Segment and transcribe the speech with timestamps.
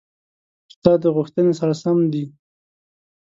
[0.73, 2.23] ستا د غوښتنې سره سم دي: